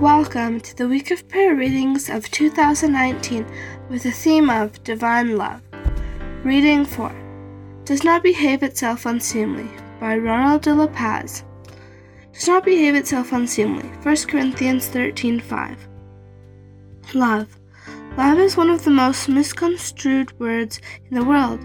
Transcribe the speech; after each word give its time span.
Welcome 0.00 0.60
to 0.60 0.76
the 0.76 0.86
week 0.86 1.10
of 1.10 1.28
prayer 1.28 1.56
readings 1.56 2.08
of 2.08 2.30
2019 2.30 3.44
with 3.90 4.04
the 4.04 4.12
theme 4.12 4.48
of 4.48 4.84
Divine 4.84 5.36
Love. 5.36 5.60
Reading 6.44 6.84
4 6.84 7.12
Does 7.84 8.04
Not 8.04 8.22
Behave 8.22 8.62
Itself 8.62 9.06
Unseemly 9.06 9.68
by 9.98 10.16
Ronald 10.16 10.62
de 10.62 10.72
la 10.72 10.86
Paz. 10.86 11.42
Does 12.32 12.46
not 12.46 12.64
behave 12.64 12.94
itself 12.94 13.32
unseemly. 13.32 13.88
1 14.04 14.28
Corinthians 14.28 14.86
13:5. 14.86 15.76
Love. 17.12 17.58
Love 18.16 18.38
is 18.38 18.56
one 18.56 18.70
of 18.70 18.84
the 18.84 18.92
most 18.92 19.28
misconstrued 19.28 20.38
words 20.38 20.80
in 21.10 21.16
the 21.16 21.24
world. 21.24 21.58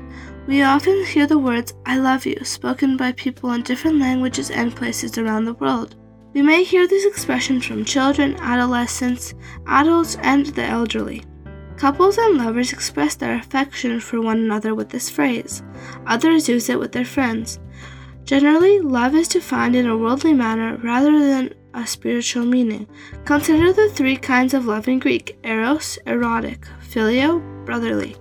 We 0.48 0.64
often 0.64 1.06
hear 1.06 1.28
the 1.28 1.38
words 1.38 1.76
I 1.86 1.98
love 1.98 2.26
you 2.26 2.44
spoken 2.44 2.98
by 2.98 3.12
people 3.12 3.52
in 3.52 3.62
different 3.62 4.00
languages 4.00 4.50
and 4.50 4.76
places 4.76 5.20
around 5.20 5.46
the 5.46 5.54
world. 5.54 5.96
We 6.34 6.42
may 6.42 6.64
hear 6.64 6.88
this 6.88 7.06
expression 7.06 7.62
from 7.62 7.86
children, 7.86 8.36
adolescents, 8.40 9.36
adults, 9.68 10.18
and 10.22 10.48
the 10.48 10.64
elderly. 10.64 11.24
Couples 11.78 12.18
and 12.18 12.38
lovers 12.38 12.74
express 12.74 13.14
their 13.14 13.36
affection 13.36 14.00
for 14.00 14.20
one 14.20 14.40
another 14.40 14.74
with 14.74 14.90
this 14.90 15.12
phrase. 15.12 15.62
Others 16.08 16.50
use 16.50 16.70
it 16.70 16.80
with 16.80 16.92
their 16.92 17.06
friends. 17.06 17.60
Generally, 18.24 18.80
love 18.80 19.14
is 19.14 19.28
defined 19.28 19.76
in 19.76 19.86
a 19.86 19.98
worldly 19.98 20.34
manner 20.34 20.78
rather 20.78 21.20
than 21.20 21.54
a 21.76 21.86
spiritual 21.86 22.46
meaning. 22.46 22.88
Consider 23.26 23.72
the 23.72 23.90
three 23.90 24.16
kinds 24.16 24.54
of 24.54 24.66
love 24.66 24.88
in 24.88 25.00
Greek 25.00 25.38
eros, 25.44 26.00
erotic, 26.08 26.66
phileo, 26.82 27.42
brotherly, 27.66 28.16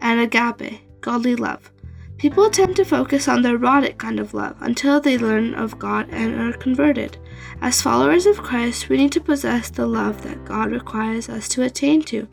and 0.00 0.20
agape, 0.20 0.82
godly 1.00 1.34
love. 1.34 1.72
People 2.18 2.48
tend 2.48 2.76
to 2.76 2.84
focus 2.84 3.28
on 3.28 3.42
the 3.42 3.50
erotic 3.50 3.98
kind 3.98 4.20
of 4.20 4.34
love 4.34 4.56
until 4.60 5.00
they 5.00 5.18
learn 5.18 5.54
of 5.54 5.78
God 5.78 6.08
and 6.10 6.34
are 6.40 6.56
converted. 6.56 7.18
As 7.60 7.82
followers 7.82 8.26
of 8.26 8.42
Christ, 8.42 8.88
we 8.88 8.96
need 8.96 9.12
to 9.12 9.20
possess 9.20 9.70
the 9.70 9.86
love 9.86 10.22
that 10.22 10.44
God 10.44 10.70
requires 10.70 11.28
us 11.28 11.48
to 11.48 11.62
attain 11.62 12.02
to. 12.02 12.28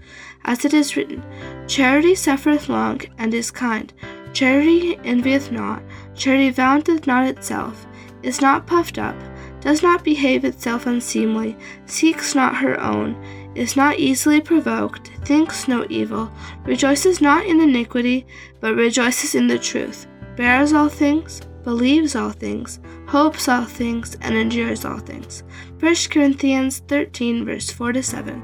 As 0.46 0.66
it 0.66 0.74
is 0.74 0.96
written, 0.98 1.24
Charity 1.68 2.16
suffereth 2.16 2.70
long 2.70 3.02
and 3.18 3.34
is 3.34 3.52
kind. 3.52 3.94
Charity 4.34 4.98
envieth 5.04 5.52
not. 5.52 5.82
Charity 6.16 6.50
vaunteth 6.50 7.08
not 7.08 7.28
itself, 7.28 7.86
is 8.24 8.42
not 8.42 8.68
puffed 8.68 8.98
up, 8.98 9.16
does 9.62 9.82
not 9.82 10.04
behave 10.04 10.44
itself 10.44 10.86
unseemly, 10.86 11.56
seeks 11.86 12.36
not 12.36 12.56
her 12.58 12.80
own. 12.82 13.16
Is 13.56 13.76
not 13.76 14.00
easily 14.00 14.42
provoked, 14.42 15.12
thinks 15.26 15.68
no 15.68 15.86
evil, 15.88 16.32
rejoices 16.66 17.22
not 17.22 17.46
in 17.46 17.62
iniquity, 17.62 18.26
but 18.60 18.76
rejoices 18.76 19.36
in 19.36 19.46
the 19.46 19.60
truth, 19.60 20.08
bears 20.36 20.74
all 20.74 20.90
things, 20.90 21.40
believes 21.64 22.16
all 22.16 22.32
things, 22.32 22.80
hopes 23.08 23.48
all 23.48 23.66
things, 23.66 24.16
and 24.22 24.36
endures 24.36 24.86
all 24.86 25.00
things. 25.00 25.44
1 25.80 25.96
Corinthians 26.10 26.80
13, 26.88 27.46
verse 27.46 27.70
4 27.72 27.94
to 27.94 28.04
7. 28.04 28.44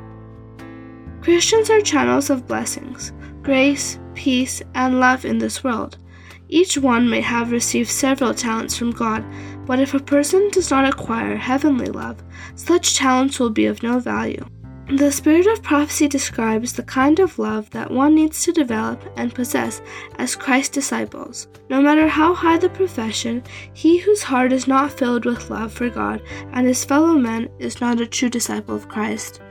Christians 1.22 1.70
are 1.70 1.82
channels 1.82 2.30
of 2.30 2.48
blessings, 2.48 3.12
grace, 3.42 4.00
peace, 4.14 4.62
and 4.74 5.00
love 5.00 5.26
in 5.26 5.38
this 5.38 5.64
world. 5.64 5.98
Each 6.48 6.78
one 6.78 7.10
may 7.10 7.22
have 7.22 7.52
received 7.52 7.90
several 7.90 8.34
talents 8.34 8.76
from 8.76 8.92
God, 8.92 9.24
but 9.66 9.80
if 9.80 9.94
a 9.94 10.00
person 10.00 10.50
does 10.50 10.72
not 10.72 10.88
acquire 10.88 11.36
heavenly 11.36 11.88
love, 11.88 12.24
such 12.56 12.96
talents 12.98 13.40
will 13.40 13.52
be 13.52 13.66
of 13.66 13.84
no 13.84 14.00
value. 14.00 14.44
The 14.90 15.12
spirit 15.12 15.46
of 15.46 15.62
prophecy 15.62 16.08
describes 16.08 16.74
the 16.74 16.82
kind 16.82 17.20
of 17.20 17.38
love 17.38 17.70
that 17.70 17.92
one 17.92 18.16
needs 18.16 18.42
to 18.44 18.52
develop 18.52 19.04
and 19.18 19.32
possess 19.34 19.84
as 20.18 20.36
Christ's 20.36 20.74
disciples. 20.74 21.48
No 21.70 21.80
matter 21.80 22.08
how 22.08 22.34
high 22.34 22.58
the 22.58 22.70
profession, 22.70 23.44
he 23.72 24.00
whose 24.00 24.24
heart 24.24 24.52
is 24.52 24.68
not 24.68 24.92
filled 24.92 25.26
with 25.26 25.52
love 25.52 25.72
for 25.72 25.92
God 25.92 26.24
and 26.54 26.66
his 26.66 26.84
fellow 26.84 27.14
men 27.14 27.50
is 27.60 27.80
not 27.80 28.02
a 28.02 28.08
true 28.08 28.30
disciple 28.30 28.76
of 28.76 28.90
Christ 28.90 29.42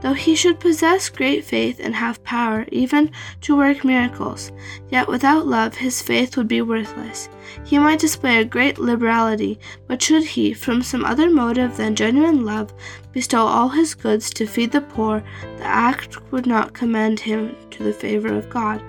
though 0.00 0.12
he 0.12 0.34
should 0.34 0.60
possess 0.60 1.08
great 1.08 1.44
faith 1.44 1.80
and 1.82 1.94
have 1.94 2.22
power 2.22 2.66
even 2.70 3.10
to 3.40 3.56
work 3.56 3.84
miracles. 3.84 4.52
Yet 4.90 5.08
without 5.08 5.46
love 5.46 5.74
his 5.74 6.02
faith 6.02 6.36
would 6.36 6.48
be 6.48 6.62
worthless. 6.62 7.28
He 7.64 7.78
might 7.78 7.98
display 7.98 8.38
a 8.38 8.44
great 8.44 8.78
liberality, 8.78 9.58
but 9.86 10.02
should 10.02 10.24
he, 10.24 10.52
from 10.52 10.82
some 10.82 11.04
other 11.04 11.30
motive 11.30 11.76
than 11.76 11.96
genuine 11.96 12.44
love, 12.44 12.72
bestow 13.16 13.46
all 13.46 13.70
his 13.70 13.94
goods 13.94 14.28
to 14.28 14.46
feed 14.46 14.70
the 14.70 14.80
poor, 14.82 15.22
the 15.56 15.64
act 15.64 16.30
would 16.30 16.44
not 16.44 16.74
commend 16.74 17.18
him 17.18 17.56
to 17.70 17.82
the 17.82 17.90
favor 17.90 18.28
of 18.28 18.50
God. 18.50 18.82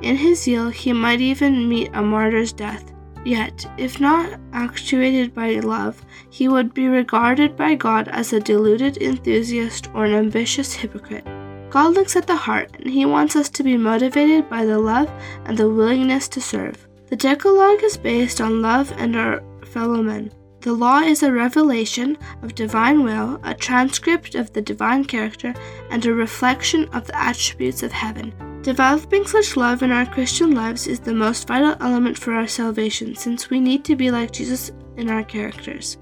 In 0.00 0.16
his 0.16 0.44
zeal 0.44 0.70
he 0.70 0.94
might 0.94 1.20
even 1.20 1.68
meet 1.68 1.90
a 1.92 2.00
martyr's 2.00 2.54
death. 2.54 2.90
Yet, 3.22 3.70
if 3.76 4.00
not 4.00 4.40
actuated 4.54 5.34
by 5.34 5.60
love, 5.60 6.02
he 6.30 6.48
would 6.48 6.72
be 6.72 6.88
regarded 6.88 7.54
by 7.54 7.74
God 7.74 8.08
as 8.08 8.32
a 8.32 8.40
deluded 8.40 8.96
enthusiast 8.96 9.90
or 9.92 10.06
an 10.06 10.14
ambitious 10.14 10.72
hypocrite. 10.72 11.26
God 11.68 11.92
looks 11.92 12.16
at 12.16 12.26
the 12.26 12.34
heart, 12.34 12.70
and 12.78 12.88
He 12.88 13.04
wants 13.04 13.36
us 13.36 13.50
to 13.50 13.62
be 13.62 13.76
motivated 13.76 14.48
by 14.48 14.64
the 14.64 14.78
love 14.78 15.10
and 15.44 15.58
the 15.58 15.68
willingness 15.68 16.28
to 16.28 16.40
serve. 16.40 16.88
The 17.08 17.16
Decalogue 17.16 17.84
is 17.84 17.98
based 17.98 18.40
on 18.40 18.62
love 18.62 18.90
and 18.96 19.14
our 19.14 19.42
fellow 19.66 20.02
men. 20.02 20.32
The 20.66 20.72
law 20.72 20.98
is 20.98 21.22
a 21.22 21.30
revelation 21.30 22.18
of 22.42 22.56
divine 22.56 23.04
will, 23.04 23.38
a 23.44 23.54
transcript 23.54 24.34
of 24.34 24.52
the 24.52 24.60
divine 24.60 25.04
character, 25.04 25.54
and 25.90 26.04
a 26.04 26.12
reflection 26.12 26.88
of 26.88 27.06
the 27.06 27.16
attributes 27.16 27.84
of 27.84 27.92
heaven. 27.92 28.34
Developing 28.62 29.28
such 29.28 29.56
love 29.56 29.84
in 29.84 29.92
our 29.92 30.06
Christian 30.06 30.56
lives 30.56 30.88
is 30.88 30.98
the 30.98 31.14
most 31.14 31.46
vital 31.46 31.76
element 31.78 32.18
for 32.18 32.32
our 32.32 32.48
salvation 32.48 33.14
since 33.14 33.48
we 33.48 33.60
need 33.60 33.84
to 33.84 33.94
be 33.94 34.10
like 34.10 34.32
Jesus 34.32 34.72
in 34.96 35.08
our 35.08 35.22
characters. 35.22 35.98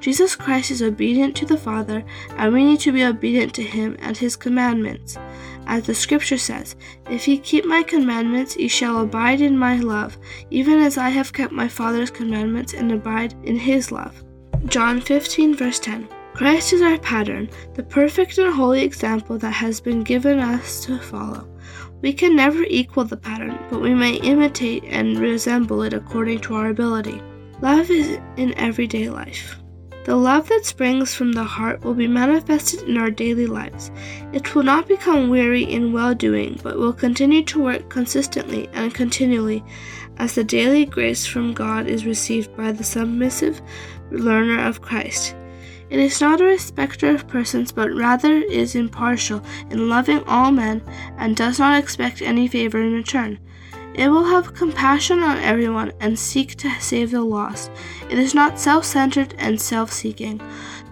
Jesus 0.00 0.34
Christ 0.34 0.70
is 0.70 0.80
obedient 0.80 1.36
to 1.36 1.44
the 1.44 1.58
Father, 1.58 2.02
and 2.38 2.54
we 2.54 2.64
need 2.64 2.80
to 2.80 2.92
be 2.92 3.04
obedient 3.04 3.52
to 3.56 3.62
Him 3.62 3.94
and 3.98 4.16
His 4.16 4.36
commandments. 4.36 5.18
As 5.68 5.84
the 5.84 5.94
Scripture 5.94 6.38
says, 6.38 6.76
If 7.10 7.28
ye 7.28 7.36
keep 7.36 7.66
my 7.66 7.82
commandments, 7.82 8.56
ye 8.56 8.68
shall 8.68 9.02
abide 9.02 9.42
in 9.42 9.56
my 9.56 9.76
love, 9.76 10.16
even 10.50 10.80
as 10.80 10.96
I 10.96 11.10
have 11.10 11.34
kept 11.34 11.52
my 11.52 11.68
Father's 11.68 12.10
commandments 12.10 12.72
and 12.72 12.90
abide 12.90 13.34
in 13.44 13.56
His 13.56 13.92
love. 13.92 14.24
John 14.64 14.98
15, 15.00 15.54
verse 15.54 15.78
10. 15.78 16.08
Christ 16.32 16.72
is 16.72 16.80
our 16.80 16.98
pattern, 16.98 17.50
the 17.74 17.82
perfect 17.82 18.38
and 18.38 18.52
holy 18.52 18.82
example 18.82 19.36
that 19.38 19.50
has 19.50 19.78
been 19.78 20.02
given 20.02 20.38
us 20.38 20.84
to 20.86 20.98
follow. 20.98 21.46
We 22.00 22.14
can 22.14 22.34
never 22.34 22.62
equal 22.62 23.04
the 23.04 23.16
pattern, 23.18 23.58
but 23.70 23.82
we 23.82 23.92
may 23.92 24.14
imitate 24.14 24.84
and 24.84 25.18
resemble 25.18 25.82
it 25.82 25.92
according 25.92 26.40
to 26.42 26.54
our 26.54 26.70
ability. 26.70 27.20
Love 27.60 27.90
is 27.90 28.18
in 28.36 28.54
everyday 28.54 29.10
life. 29.10 29.56
The 30.08 30.16
love 30.16 30.48
that 30.48 30.64
springs 30.64 31.14
from 31.14 31.32
the 31.32 31.44
heart 31.44 31.84
will 31.84 31.92
be 31.92 32.06
manifested 32.06 32.80
in 32.88 32.96
our 32.96 33.10
daily 33.10 33.44
lives. 33.44 33.90
It 34.32 34.54
will 34.54 34.62
not 34.62 34.88
become 34.88 35.28
weary 35.28 35.64
in 35.64 35.92
well 35.92 36.14
doing, 36.14 36.58
but 36.62 36.78
will 36.78 36.94
continue 36.94 37.42
to 37.42 37.62
work 37.62 37.90
consistently 37.90 38.70
and 38.72 38.94
continually 38.94 39.62
as 40.16 40.34
the 40.34 40.44
daily 40.44 40.86
grace 40.86 41.26
from 41.26 41.52
God 41.52 41.86
is 41.86 42.06
received 42.06 42.56
by 42.56 42.72
the 42.72 42.84
submissive 42.84 43.60
learner 44.10 44.66
of 44.66 44.80
Christ. 44.80 45.34
It 45.90 46.00
is 46.00 46.22
not 46.22 46.40
a 46.40 46.44
respecter 46.44 47.10
of 47.10 47.28
persons, 47.28 47.70
but 47.70 47.92
rather 47.92 48.32
is 48.32 48.76
impartial 48.76 49.42
in 49.68 49.90
loving 49.90 50.24
all 50.24 50.50
men, 50.50 50.80
and 51.18 51.36
does 51.36 51.58
not 51.58 51.78
expect 51.78 52.22
any 52.22 52.48
favor 52.48 52.80
in 52.80 52.94
return. 52.94 53.38
It 53.98 54.08
will 54.08 54.26
have 54.26 54.54
compassion 54.54 55.24
on 55.24 55.38
everyone 55.38 55.92
and 55.98 56.16
seek 56.16 56.54
to 56.58 56.70
save 56.78 57.10
the 57.10 57.20
lost. 57.20 57.72
It 58.08 58.16
is 58.16 58.32
not 58.32 58.60
self 58.60 58.84
centered 58.84 59.34
and 59.38 59.60
self 59.60 59.92
seeking. 59.92 60.40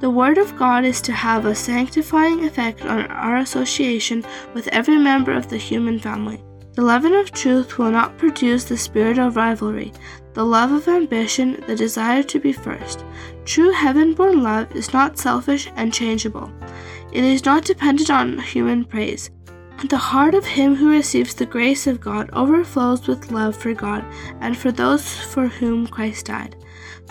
The 0.01 0.11
Word 0.11 0.39
of 0.39 0.57
God 0.57 0.85
is 0.85 1.01
to 1.03 1.13
have 1.13 1.47
a 1.47 1.55
sanctifying 1.55 2.45
effect 2.45 2.85
on 2.85 3.07
our 3.07 3.37
association 3.37 4.25
with 4.55 4.67
every 4.69 4.99
member 4.99 5.33
of 5.33 5.49
the 5.49 5.57
human 5.57 6.01
family. 6.01 6.43
The 6.73 6.83
leaven 6.83 7.15
of 7.15 7.31
truth 7.31 7.79
will 7.79 7.93
not 7.93 8.19
produce 8.19 8.65
the 8.65 8.77
spirit 8.77 9.19
of 9.19 9.37
rivalry, 9.37 9.93
the 10.35 10.45
love 10.45 10.73
of 10.73 10.89
ambition, 10.89 11.63
the 11.69 11.77
desire 11.77 12.25
to 12.25 12.41
be 12.41 12.53
first. 12.53 13.05
True 13.45 13.71
heaven 13.71 14.15
born 14.15 14.43
love 14.43 14.75
is 14.75 14.93
not 14.93 15.17
selfish 15.17 15.71
and 15.77 15.95
changeable. 15.95 16.51
It 17.13 17.23
is 17.23 17.45
not 17.45 17.65
dependent 17.65 18.11
on 18.11 18.41
human 18.41 18.85
praise. 18.85 19.31
The 19.85 19.97
heart 19.99 20.35
of 20.35 20.47
him 20.47 20.75
who 20.75 20.89
receives 20.89 21.35
the 21.35 21.45
grace 21.45 21.87
of 21.87 22.01
God 22.01 22.31
overflows 22.33 23.07
with 23.07 23.31
love 23.31 23.55
for 23.55 23.75
God 23.75 24.05
and 24.41 24.57
for 24.57 24.73
those 24.73 25.07
for 25.07 25.47
whom 25.49 25.87
Christ 25.87 26.27
died. 26.27 26.57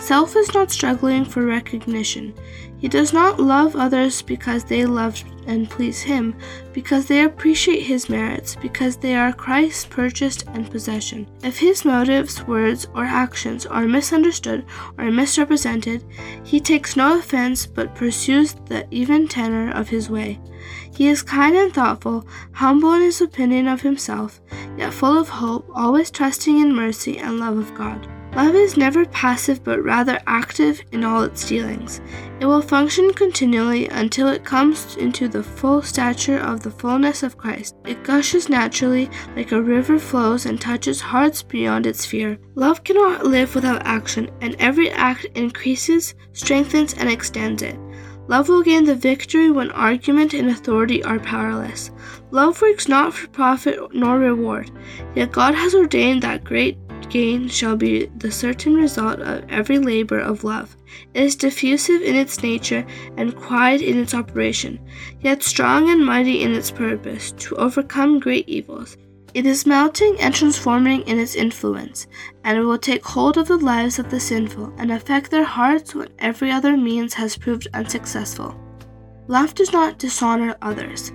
Self 0.00 0.36
is 0.36 0.52
not 0.52 0.70
struggling 0.70 1.24
for 1.24 1.44
recognition. 1.46 2.34
He 2.78 2.88
does 2.88 3.12
not 3.12 3.40
love 3.40 3.76
others 3.76 4.20
because 4.20 4.64
they 4.64 4.84
love 4.84 5.22
and 5.46 5.70
please 5.70 6.02
him, 6.02 6.34
because 6.72 7.06
they 7.06 7.22
appreciate 7.22 7.82
his 7.82 8.08
merits, 8.08 8.56
because 8.56 8.96
they 8.96 9.14
are 9.14 9.32
Christ's 9.32 9.86
purchased 9.86 10.44
and 10.48 10.70
possession. 10.70 11.26
If 11.42 11.58
his 11.58 11.84
motives, 11.84 12.42
words, 12.46 12.88
or 12.94 13.04
actions 13.04 13.64
are 13.64 13.86
misunderstood 13.86 14.66
or 14.98 15.10
misrepresented, 15.10 16.04
he 16.44 16.60
takes 16.60 16.96
no 16.96 17.18
offense 17.18 17.64
but 17.64 17.94
pursues 17.94 18.54
the 18.66 18.86
even 18.90 19.28
tenor 19.28 19.70
of 19.70 19.88
his 19.88 20.10
way. 20.10 20.40
He 20.96 21.08
is 21.08 21.22
kind 21.22 21.54
and 21.54 21.74
thoughtful, 21.74 22.26
humble 22.52 22.94
in 22.94 23.02
his 23.02 23.20
opinion 23.20 23.68
of 23.68 23.82
himself, 23.82 24.40
yet 24.78 24.94
full 24.94 25.18
of 25.18 25.28
hope, 25.28 25.68
always 25.74 26.10
trusting 26.10 26.58
in 26.58 26.74
mercy 26.74 27.18
and 27.18 27.38
love 27.38 27.58
of 27.58 27.74
God. 27.74 28.08
Love 28.34 28.54
is 28.54 28.78
never 28.78 29.04
passive 29.04 29.62
but 29.62 29.82
rather 29.82 30.18
active 30.26 30.80
in 30.92 31.04
all 31.04 31.22
its 31.22 31.46
dealings. 31.46 32.00
It 32.40 32.46
will 32.46 32.62
function 32.62 33.12
continually 33.12 33.88
until 33.88 34.28
it 34.28 34.44
comes 34.44 34.96
into 34.96 35.28
the 35.28 35.42
full 35.42 35.82
stature 35.82 36.38
of 36.38 36.62
the 36.62 36.70
fullness 36.70 37.22
of 37.22 37.36
Christ. 37.36 37.76
It 37.84 38.02
gushes 38.02 38.48
naturally 38.48 39.10
like 39.36 39.52
a 39.52 39.62
river 39.62 39.98
flows 39.98 40.46
and 40.46 40.58
touches 40.58 41.00
hearts 41.00 41.42
beyond 41.42 41.86
its 41.86 42.04
sphere. 42.04 42.38
Love 42.54 42.84
cannot 42.84 43.26
live 43.26 43.54
without 43.54 43.86
action, 43.86 44.30
and 44.40 44.56
every 44.58 44.90
act 44.90 45.26
increases, 45.34 46.14
strengthens, 46.32 46.94
and 46.94 47.10
extends 47.10 47.62
it. 47.62 47.78
Love 48.28 48.48
will 48.48 48.62
gain 48.62 48.84
the 48.84 48.94
victory 48.94 49.50
when 49.50 49.70
argument 49.70 50.34
and 50.34 50.48
authority 50.48 51.02
are 51.04 51.20
powerless. 51.20 51.90
Love 52.30 52.60
works 52.60 52.88
not 52.88 53.14
for 53.14 53.28
profit 53.28 53.78
nor 53.94 54.18
reward, 54.18 54.70
yet 55.14 55.30
God 55.30 55.54
has 55.54 55.74
ordained 55.74 56.22
that 56.22 56.42
great 56.42 56.76
gain 57.08 57.48
shall 57.48 57.76
be 57.76 58.06
the 58.16 58.30
certain 58.30 58.74
result 58.74 59.20
of 59.20 59.44
every 59.48 59.78
labor 59.78 60.18
of 60.18 60.42
love. 60.42 60.76
It 61.14 61.22
is 61.22 61.36
diffusive 61.36 62.02
in 62.02 62.16
its 62.16 62.42
nature 62.42 62.84
and 63.16 63.36
quiet 63.36 63.80
in 63.80 63.98
its 63.98 64.14
operation, 64.14 64.80
yet 65.20 65.42
strong 65.42 65.88
and 65.90 66.04
mighty 66.04 66.42
in 66.42 66.52
its 66.52 66.70
purpose 66.70 67.32
to 67.32 67.56
overcome 67.56 68.18
great 68.18 68.48
evils. 68.48 68.96
It 69.36 69.44
is 69.44 69.66
melting 69.66 70.18
and 70.18 70.34
transforming 70.34 71.02
in 71.02 71.18
its 71.18 71.34
influence, 71.34 72.06
and 72.42 72.56
it 72.56 72.62
will 72.62 72.78
take 72.78 73.04
hold 73.04 73.36
of 73.36 73.48
the 73.48 73.58
lives 73.58 73.98
of 73.98 74.08
the 74.08 74.18
sinful 74.18 74.72
and 74.78 74.90
affect 74.90 75.30
their 75.30 75.44
hearts 75.44 75.94
when 75.94 76.08
every 76.18 76.50
other 76.50 76.74
means 76.74 77.12
has 77.12 77.36
proved 77.36 77.68
unsuccessful. 77.74 78.58
Love 79.28 79.54
does 79.54 79.74
not 79.74 79.98
dishonor 79.98 80.56
others. 80.62 81.12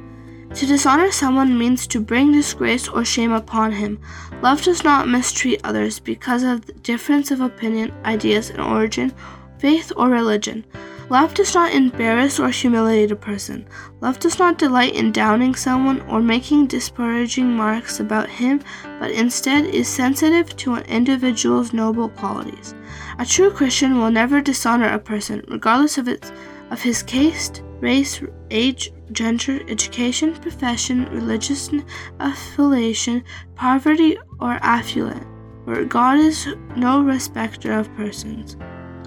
To 0.53 0.67
dishonor 0.67 1.11
someone 1.11 1.57
means 1.57 1.87
to 1.87 1.99
bring 1.99 2.31
disgrace 2.31 2.87
or 2.87 3.03
shame 3.03 3.31
upon 3.31 3.71
him. 3.71 3.99
Love 4.43 4.61
does 4.61 4.83
not 4.83 5.09
mistreat 5.09 5.59
others 5.63 5.97
because 5.99 6.43
of 6.43 6.67
the 6.67 6.73
difference 6.73 7.31
of 7.31 7.41
opinion, 7.41 7.91
ideas, 8.05 8.51
and 8.51 8.61
origin, 8.61 9.11
faith, 9.57 9.91
or 9.97 10.09
religion. 10.09 10.63
Love 11.11 11.33
does 11.33 11.53
not 11.53 11.73
embarrass 11.73 12.39
or 12.39 12.47
humiliate 12.47 13.11
a 13.11 13.15
person. 13.17 13.67
Love 13.99 14.17
does 14.17 14.39
not 14.39 14.57
delight 14.57 14.95
in 14.95 15.11
downing 15.11 15.53
someone 15.53 15.99
or 16.03 16.21
making 16.21 16.65
disparaging 16.65 17.49
remarks 17.49 17.99
about 17.99 18.29
him, 18.29 18.61
but 18.97 19.11
instead 19.11 19.65
is 19.65 19.89
sensitive 19.89 20.55
to 20.55 20.75
an 20.75 20.83
individual's 20.83 21.73
noble 21.73 22.07
qualities. 22.07 22.73
A 23.19 23.25
true 23.25 23.51
Christian 23.51 23.97
will 23.97 24.09
never 24.09 24.39
dishonor 24.39 24.87
a 24.87 24.97
person, 24.97 25.43
regardless 25.49 25.97
of 25.97 26.07
its 26.07 26.31
of 26.69 26.81
his 26.81 27.03
caste, 27.03 27.61
race, 27.81 28.23
age, 28.49 28.93
gender, 29.11 29.59
education, 29.67 30.33
profession, 30.35 31.09
religious 31.09 31.69
affiliation, 32.21 33.21
poverty, 33.55 34.17
or 34.39 34.53
affluence, 34.61 35.25
for 35.65 35.83
God 35.83 36.19
is 36.19 36.47
no 36.77 37.01
respecter 37.01 37.73
of 37.73 37.93
persons. 37.97 38.55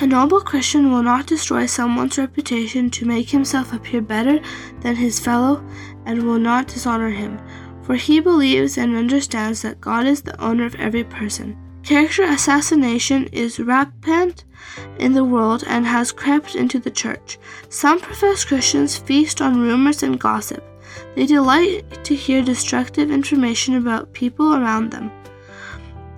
A 0.00 0.06
noble 0.06 0.40
Christian 0.40 0.90
will 0.90 1.04
not 1.04 1.26
destroy 1.26 1.66
someone's 1.66 2.18
reputation 2.18 2.90
to 2.90 3.06
make 3.06 3.30
himself 3.30 3.72
appear 3.72 4.02
better 4.02 4.40
than 4.80 4.96
his 4.96 5.20
fellow 5.20 5.64
and 6.04 6.24
will 6.24 6.38
not 6.38 6.66
dishonor 6.66 7.10
him, 7.10 7.40
for 7.82 7.94
he 7.94 8.18
believes 8.18 8.76
and 8.76 8.96
understands 8.96 9.62
that 9.62 9.80
God 9.80 10.04
is 10.06 10.20
the 10.20 10.38
owner 10.40 10.66
of 10.66 10.74
every 10.74 11.04
person. 11.04 11.56
Character 11.84 12.24
assassination 12.24 13.28
is 13.30 13.60
rampant 13.60 14.44
in 14.98 15.12
the 15.12 15.24
world 15.24 15.62
and 15.66 15.86
has 15.86 16.12
crept 16.12 16.56
into 16.56 16.78
the 16.78 16.90
church. 16.90 17.38
Some 17.68 18.00
professed 18.00 18.48
Christians 18.48 18.96
feast 18.96 19.40
on 19.40 19.60
rumors 19.60 20.02
and 20.02 20.18
gossip. 20.18 20.64
They 21.14 21.26
delight 21.26 22.04
to 22.04 22.14
hear 22.14 22.42
destructive 22.42 23.10
information 23.10 23.76
about 23.76 24.12
people 24.12 24.54
around 24.54 24.90
them. 24.90 25.10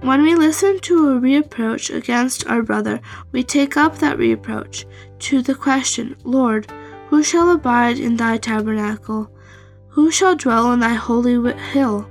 When 0.07 0.23
we 0.23 0.37
listen 0.37 0.79
to 0.83 1.11
a 1.11 1.19
reproach 1.19 1.91
against 1.91 2.47
our 2.47 2.63
brother, 2.63 3.01
we 3.33 3.43
take 3.43 3.77
up 3.77 3.99
that 3.99 4.19
reproach 4.19 4.87
to 5.19 5.43
the 5.43 5.57
question, 5.57 6.15
Lord, 6.23 6.71
who 7.09 7.25
shall 7.25 7.51
abide 7.51 7.99
in 7.99 8.17
thy 8.17 8.37
tabernacle? 8.37 9.29
Who 9.89 10.13
shall 10.13 10.37
dwell 10.37 10.71
in 10.71 10.79
thy 10.79 10.95
holy 10.95 11.53
hill? 11.73 12.09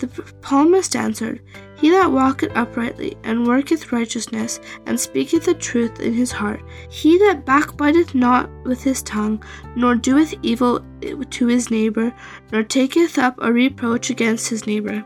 The 0.00 0.08
psalmist 0.44 0.96
answered, 0.96 1.40
he 1.76 1.90
that 1.90 2.10
walketh 2.10 2.50
uprightly, 2.56 3.16
and 3.22 3.46
worketh 3.46 3.92
righteousness, 3.92 4.58
and 4.86 4.98
speaketh 4.98 5.44
the 5.44 5.54
truth 5.54 6.00
in 6.00 6.12
his 6.12 6.32
heart, 6.32 6.60
he 6.90 7.16
that 7.18 7.46
backbiteth 7.46 8.12
not 8.12 8.50
with 8.64 8.82
his 8.82 9.04
tongue, 9.04 9.40
nor 9.76 9.94
doeth 9.94 10.34
evil 10.42 10.84
to 11.30 11.46
his 11.46 11.70
neighbor, 11.70 12.12
nor 12.50 12.64
taketh 12.64 13.18
up 13.18 13.36
a 13.38 13.52
reproach 13.52 14.10
against 14.10 14.48
his 14.48 14.66
neighbor. 14.66 15.04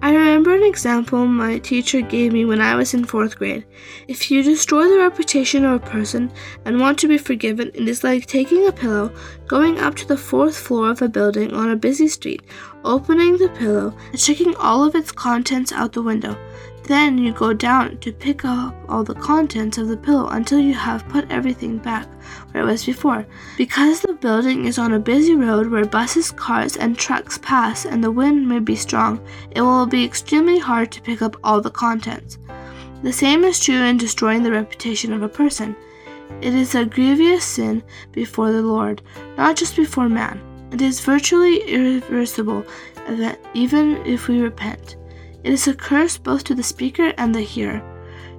I 0.00 0.14
remember 0.14 0.54
an 0.54 0.62
example 0.62 1.26
my 1.26 1.58
teacher 1.58 2.00
gave 2.00 2.32
me 2.32 2.44
when 2.44 2.60
I 2.60 2.76
was 2.76 2.94
in 2.94 3.04
fourth 3.04 3.36
grade. 3.36 3.66
If 4.06 4.30
you 4.30 4.44
destroy 4.44 4.84
the 4.88 4.98
reputation 4.98 5.64
of 5.64 5.82
a 5.82 5.86
person 5.90 6.30
and 6.64 6.78
want 6.78 7.00
to 7.00 7.08
be 7.08 7.18
forgiven, 7.18 7.72
it 7.74 7.88
is 7.88 8.04
like 8.04 8.26
taking 8.26 8.68
a 8.68 8.72
pillow, 8.72 9.12
going 9.48 9.80
up 9.80 9.96
to 9.96 10.06
the 10.06 10.16
fourth 10.16 10.56
floor 10.56 10.90
of 10.90 11.02
a 11.02 11.08
building 11.08 11.52
on 11.52 11.70
a 11.70 11.76
busy 11.76 12.06
street, 12.06 12.42
opening 12.84 13.38
the 13.38 13.48
pillow, 13.48 13.92
and 14.12 14.20
checking 14.20 14.54
all 14.54 14.84
of 14.84 14.94
its 14.94 15.10
contents 15.10 15.72
out 15.72 15.92
the 15.94 16.02
window. 16.02 16.38
Then 16.88 17.18
you 17.18 17.32
go 17.34 17.52
down 17.52 17.98
to 17.98 18.12
pick 18.12 18.46
up 18.46 18.74
all 18.88 19.04
the 19.04 19.14
contents 19.14 19.76
of 19.76 19.88
the 19.88 19.96
pillow 19.98 20.28
until 20.28 20.58
you 20.58 20.72
have 20.72 21.06
put 21.10 21.30
everything 21.30 21.76
back 21.76 22.08
where 22.50 22.62
it 22.62 22.66
was 22.66 22.86
before. 22.86 23.26
Because 23.58 24.00
the 24.00 24.14
building 24.14 24.64
is 24.64 24.78
on 24.78 24.94
a 24.94 24.98
busy 24.98 25.34
road 25.34 25.66
where 25.66 25.84
buses, 25.84 26.32
cars, 26.32 26.78
and 26.78 26.96
trucks 26.96 27.36
pass 27.36 27.84
and 27.84 28.02
the 28.02 28.10
wind 28.10 28.48
may 28.48 28.58
be 28.58 28.74
strong, 28.74 29.20
it 29.50 29.60
will 29.60 29.84
be 29.84 30.02
extremely 30.02 30.58
hard 30.58 30.90
to 30.92 31.02
pick 31.02 31.20
up 31.20 31.36
all 31.44 31.60
the 31.60 31.70
contents. 31.70 32.38
The 33.02 33.12
same 33.12 33.44
is 33.44 33.60
true 33.60 33.82
in 33.82 33.98
destroying 33.98 34.42
the 34.42 34.52
reputation 34.52 35.12
of 35.12 35.22
a 35.22 35.28
person. 35.28 35.76
It 36.40 36.54
is 36.54 36.74
a 36.74 36.86
grievous 36.86 37.44
sin 37.44 37.82
before 38.12 38.50
the 38.50 38.62
Lord, 38.62 39.02
not 39.36 39.56
just 39.56 39.76
before 39.76 40.08
man. 40.08 40.40
It 40.72 40.80
is 40.80 41.00
virtually 41.00 41.58
irreversible, 41.64 42.64
even 43.52 44.06
if 44.06 44.26
we 44.26 44.40
repent. 44.40 44.96
It 45.48 45.54
is 45.54 45.66
a 45.66 45.72
curse 45.72 46.18
both 46.18 46.44
to 46.44 46.54
the 46.54 46.62
speaker 46.62 47.14
and 47.16 47.34
the 47.34 47.40
hearer. 47.40 47.82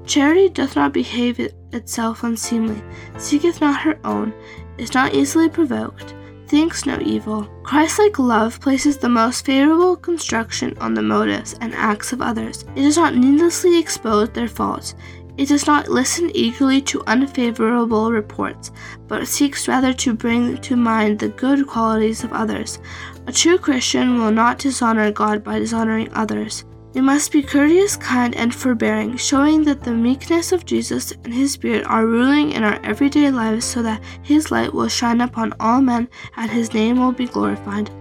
Charity 0.06 0.48
doth 0.48 0.76
not 0.76 0.94
behave 0.94 1.40
it 1.40 1.56
itself 1.72 2.24
unseemly, 2.24 2.84
seeketh 3.18 3.62
not 3.62 3.82
her 3.82 3.98
own, 4.04 4.32
is 4.78 4.94
not 4.94 5.16
easily 5.16 5.50
provoked, 5.50 6.14
thinks 6.46 6.86
no 6.86 7.00
evil. 7.02 7.50
Christlike 7.64 8.20
love 8.20 8.62
places 8.62 9.00
the 9.00 9.10
most 9.10 9.44
favorable 9.44 9.96
construction 9.96 10.78
on 10.80 10.94
the 10.94 11.02
motives 11.02 11.56
and 11.62 11.74
acts 11.74 12.14
of 12.14 12.22
others. 12.22 12.64
It 12.76 12.84
does 12.84 12.98
not 12.98 13.16
needlessly 13.16 13.80
expose 13.80 14.30
their 14.30 14.48
faults. 14.48 14.94
It 15.36 15.50
does 15.50 15.66
not 15.66 15.88
listen 15.88 16.30
eagerly 16.36 16.80
to 16.84 17.02
unfavorable 17.08 18.12
reports, 18.12 18.70
but 19.08 19.28
seeks 19.28 19.68
rather 19.68 19.94
to 19.94 20.14
bring 20.14 20.60
to 20.60 20.76
mind 20.76 21.18
the 21.18 21.30
good 21.30 21.66
qualities 21.66 22.24
of 22.24 22.34
others. 22.34 22.78
A 23.26 23.32
true 23.32 23.58
Christian 23.58 24.20
will 24.20 24.32
not 24.32 24.60
dishonor 24.60 25.12
God 25.12 25.44
by 25.44 25.58
dishonoring 25.58 26.14
others. 26.14 26.66
We 26.94 27.02
must 27.02 27.32
be 27.32 27.44
courteous, 27.44 27.96
kind, 27.96 28.36
and 28.36 28.54
forbearing, 28.54 29.16
showing 29.16 29.64
that 29.66 29.84
the 29.84 29.92
meekness 29.92 30.52
of 30.52 30.66
Jesus 30.66 31.12
and 31.24 31.32
His 31.32 31.52
Spirit 31.52 31.86
are 31.86 32.08
ruling 32.08 32.52
in 32.52 32.64
our 32.64 32.80
everyday 32.84 33.30
lives 33.30 33.66
so 33.66 33.84
that 33.84 34.02
His 34.24 34.50
light 34.50 34.74
will 34.74 34.88
shine 34.88 35.22
upon 35.22 35.54
all 35.60 35.82
men 35.82 36.10
and 36.36 36.50
His 36.50 36.74
name 36.74 36.98
will 36.98 37.12
be 37.12 37.28
glorified. 37.28 37.92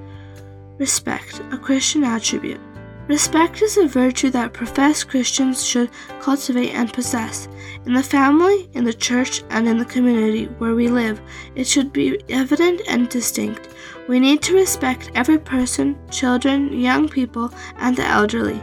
Respect, 0.78 1.42
a 1.52 1.59
Christian 1.59 2.02
attribute. 2.02 2.61
Respect 3.09 3.62
is 3.62 3.76
a 3.76 3.87
virtue 3.87 4.30
that 4.30 4.52
professed 4.52 5.09
Christians 5.09 5.64
should 5.64 5.90
cultivate 6.21 6.73
and 6.73 6.92
possess. 6.92 7.49
In 7.85 7.95
the 7.95 8.02
family, 8.02 8.68
in 8.73 8.85
the 8.85 8.92
church, 8.92 9.42
and 9.50 9.66
in 9.66 9.78
the 9.78 9.85
community 9.85 10.45
where 10.59 10.75
we 10.75 10.88
live, 10.88 11.21
it 11.54 11.66
should 11.66 11.92
be 11.92 12.21
evident 12.28 12.83
and 12.88 13.09
distinct. 13.09 13.68
We 14.09 14.21
need 14.21 14.42
to 14.42 14.54
respect 14.54 15.11
every 15.14 15.38
person, 15.38 15.99
children, 16.11 16.73
young 16.73 17.09
people, 17.09 17.52
and 17.78 17.97
the 17.97 18.04
elderly. 18.07 18.62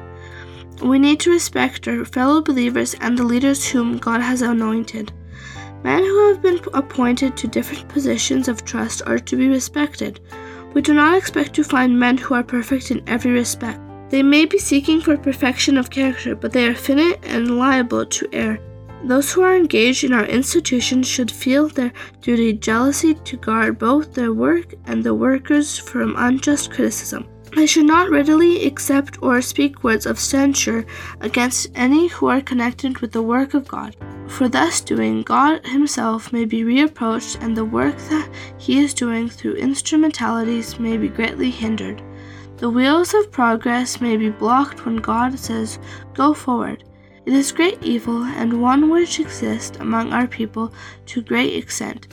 We 0.81 0.99
need 0.99 1.19
to 1.21 1.31
respect 1.31 1.87
our 1.87 2.05
fellow 2.05 2.41
believers 2.41 2.95
and 3.01 3.17
the 3.17 3.23
leaders 3.23 3.67
whom 3.67 3.97
God 3.97 4.21
has 4.21 4.41
anointed. 4.41 5.11
Men 5.83 6.03
who 6.03 6.27
have 6.27 6.41
been 6.41 6.59
appointed 6.73 7.37
to 7.37 7.47
different 7.47 7.87
positions 7.87 8.47
of 8.47 8.65
trust 8.65 9.01
are 9.05 9.19
to 9.19 9.35
be 9.35 9.47
respected. 9.47 10.19
We 10.73 10.81
do 10.81 10.93
not 10.93 11.17
expect 11.17 11.53
to 11.55 11.63
find 11.63 11.99
men 11.99 12.17
who 12.17 12.35
are 12.35 12.43
perfect 12.43 12.91
in 12.91 13.01
every 13.07 13.31
respect. 13.31 13.79
They 14.09 14.21
may 14.21 14.45
be 14.45 14.57
seeking 14.57 15.01
for 15.01 15.17
perfection 15.17 15.77
of 15.77 15.89
character, 15.89 16.35
but 16.35 16.51
they 16.51 16.67
are 16.67 16.75
finite 16.75 17.19
and 17.23 17.57
liable 17.57 18.05
to 18.05 18.29
err. 18.33 18.59
Those 19.03 19.31
who 19.31 19.41
are 19.43 19.55
engaged 19.55 20.03
in 20.03 20.13
our 20.13 20.25
institutions 20.25 21.07
should 21.07 21.31
feel 21.31 21.67
their 21.67 21.93
duty 22.21 22.53
jealously 22.53 23.13
to 23.13 23.37
guard 23.37 23.77
both 23.77 24.13
their 24.13 24.33
work 24.33 24.73
and 24.85 25.03
the 25.03 25.13
workers 25.13 25.77
from 25.77 26.15
unjust 26.17 26.71
criticism. 26.71 27.27
I 27.57 27.65
should 27.65 27.85
not 27.85 28.09
readily 28.09 28.65
accept 28.65 29.23
or 29.23 29.41
speak 29.41 29.81
words 29.81 30.05
of 30.05 30.19
censure 30.19 30.85
against 31.21 31.71
any 31.73 32.07
who 32.07 32.27
are 32.27 32.41
connected 32.41 32.99
with 32.99 33.13
the 33.13 33.21
work 33.21 33.53
of 33.53 33.65
God. 33.65 33.95
For 34.27 34.49
thus 34.49 34.81
doing, 34.81 35.21
God 35.21 35.65
Himself 35.65 36.33
may 36.33 36.43
be 36.43 36.65
reapproached, 36.65 37.41
and 37.41 37.55
the 37.55 37.63
work 37.63 37.97
that 38.09 38.29
He 38.57 38.79
is 38.79 38.93
doing 38.93 39.29
through 39.29 39.53
instrumentalities 39.53 40.79
may 40.79 40.97
be 40.97 41.07
greatly 41.07 41.49
hindered. 41.49 42.03
The 42.57 42.69
wheels 42.69 43.13
of 43.13 43.31
progress 43.31 44.01
may 44.01 44.17
be 44.17 44.29
blocked 44.29 44.85
when 44.85 44.97
God 44.97 45.39
says, 45.39 45.79
Go 46.13 46.33
forward. 46.33 46.83
It 47.25 47.31
is 47.31 47.53
great 47.53 47.81
evil, 47.81 48.23
and 48.23 48.61
one 48.61 48.89
which 48.89 49.21
exists 49.21 49.77
among 49.79 50.11
our 50.11 50.27
people 50.27 50.73
to 51.05 51.21
great 51.21 51.55
extent, 51.55 52.07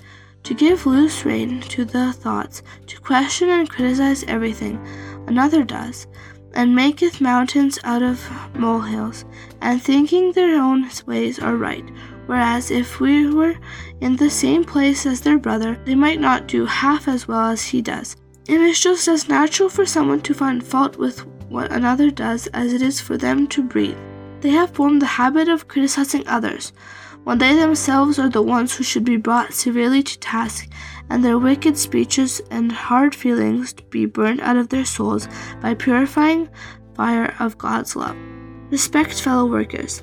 to 0.45 0.55
give 0.55 0.87
loose 0.87 1.25
rein 1.25 1.61
to 1.63 1.85
the 1.85 2.13
thoughts, 2.13 2.63
to 2.87 3.01
question 3.01 3.49
and 3.49 3.69
criticize 3.69 4.23
everything 4.25 4.81
another 5.26 5.64
does, 5.64 6.07
and 6.55 6.75
maketh 6.75 7.21
mountains 7.21 7.79
out 7.85 8.02
of 8.02 8.29
molehills, 8.55 9.25
and 9.61 9.83
thinking 9.83 10.33
their 10.33 10.61
own 10.61 10.88
ways 11.07 11.38
are 11.38 11.57
right. 11.57 11.85
Whereas 12.26 12.71
if 12.71 13.00
we 13.00 13.29
were 13.29 13.57
in 14.00 14.17
the 14.17 14.31
same 14.31 14.64
place 14.64 15.07
as 15.07 15.21
their 15.21 15.38
brother, 15.38 15.79
they 15.85 15.95
might 15.95 16.21
not 16.21 16.47
do 16.47 16.67
half 16.67 17.09
as 17.09 17.26
well 17.26 17.50
as 17.50 17.62
he 17.62 17.83
does. 17.83 18.17
It 18.49 18.61
is 18.61 18.81
just 18.81 19.09
as 19.09 19.29
natural 19.29 19.69
for 19.69 19.87
someone 19.87 20.21
to 20.23 20.35
find 20.35 20.64
fault 20.64 20.97
with 20.97 21.26
what 21.49 21.73
another 21.73 22.11
does 22.11 22.47
as 22.49 22.73
it 22.73 22.83
is 22.83 23.00
for 23.00 23.17
them 23.17 23.47
to 23.49 23.62
breathe. 23.62 23.99
They 24.41 24.50
have 24.50 24.71
formed 24.71 25.00
the 25.00 25.07
habit 25.07 25.49
of 25.49 25.69
criticizing 25.69 26.26
others, 26.26 26.73
when 27.25 27.38
they 27.38 27.55
themselves 27.55 28.19
are 28.19 28.29
the 28.29 28.43
ones 28.43 28.75
who 28.75 28.83
should 28.83 29.05
be 29.05 29.17
brought 29.17 29.55
severely 29.55 30.02
to 30.02 30.19
task, 30.19 30.69
and 31.11 31.25
their 31.25 31.38
wicked 31.38 31.76
speeches 31.76 32.40
and 32.50 32.73
hard 32.73 33.14
feelings 33.14 33.73
to 33.73 33.82
be 33.85 34.06
burned 34.06 34.40
out 34.40 34.56
of 34.56 34.68
their 34.68 34.85
souls 34.85 35.28
by 35.61 35.75
purifying 35.75 36.49
fire 36.94 37.35
of 37.38 37.59
God's 37.59 37.97
love. 37.97 38.16
Respect 38.71 39.21
fellow 39.21 39.47
workers. 39.47 40.02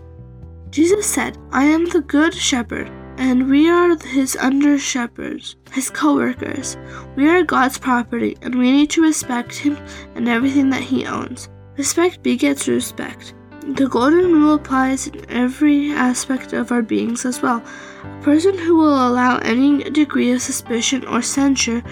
Jesus 0.69 1.07
said, 1.07 1.37
I 1.51 1.63
am 1.63 1.85
the 1.85 2.01
good 2.01 2.33
shepherd, 2.33 2.91
and 3.17 3.49
we 3.49 3.69
are 3.69 3.97
his 3.97 4.35
under 4.35 4.77
shepherds, 4.77 5.55
his 5.71 5.89
co 5.89 6.15
workers. 6.15 6.77
We 7.15 7.27
are 7.27 7.43
God's 7.43 7.79
property, 7.79 8.37
and 8.41 8.55
we 8.55 8.71
need 8.71 8.91
to 8.91 9.01
respect 9.01 9.55
him 9.55 9.77
and 10.15 10.27
everything 10.27 10.69
that 10.69 10.83
he 10.83 11.05
owns. 11.05 11.49
Respect 11.77 12.21
begets 12.21 12.67
respect. 12.67 13.33
The 13.75 13.88
golden 13.88 14.33
rule 14.33 14.55
applies 14.55 15.07
in 15.07 15.29
every 15.29 15.91
aspect 15.91 16.53
of 16.53 16.71
our 16.71 16.81
beings 16.81 17.23
as 17.23 17.41
well. 17.41 17.63
A 18.03 18.23
person 18.23 18.57
who 18.57 18.75
will 18.75 19.07
allow 19.07 19.38
any 19.38 19.83
degree 19.83 20.31
of 20.31 20.41
suspicion 20.41 21.05
or 21.05 21.21
censure 21.21 21.83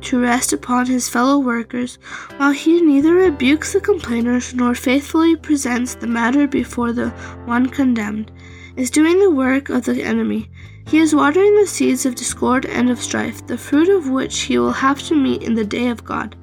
to 0.00 0.20
rest 0.20 0.52
upon 0.52 0.86
his 0.86 1.08
fellow 1.08 1.38
workers, 1.38 1.98
while 2.38 2.52
he 2.52 2.80
neither 2.80 3.14
rebukes 3.14 3.72
the 3.72 3.80
complainers 3.80 4.54
nor 4.54 4.74
faithfully 4.74 5.36
presents 5.36 5.94
the 5.94 6.06
matter 6.06 6.46
before 6.46 6.92
the 6.92 7.10
one 7.44 7.66
condemned, 7.68 8.32
is 8.76 8.90
doing 8.90 9.18
the 9.18 9.30
work 9.30 9.68
of 9.68 9.84
the 9.84 10.02
enemy. 10.02 10.50
He 10.86 10.98
is 10.98 11.14
watering 11.14 11.54
the 11.56 11.66
seeds 11.66 12.06
of 12.06 12.14
discord 12.14 12.64
and 12.64 12.88
of 12.88 13.02
strife, 13.02 13.46
the 13.46 13.58
fruit 13.58 13.90
of 13.90 14.08
which 14.08 14.40
he 14.40 14.58
will 14.58 14.72
have 14.72 15.02
to 15.02 15.14
meet 15.14 15.42
in 15.42 15.54
the 15.54 15.64
day 15.64 15.88
of 15.88 16.04
God. 16.04 16.36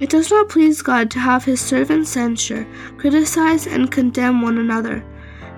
It 0.00 0.08
does 0.08 0.30
not 0.30 0.48
please 0.48 0.80
God 0.80 1.10
to 1.10 1.18
have 1.18 1.44
his 1.44 1.60
servants 1.60 2.10
censure, 2.10 2.66
criticize, 2.96 3.66
and 3.66 3.92
condemn 3.92 4.40
one 4.40 4.56
another. 4.56 5.04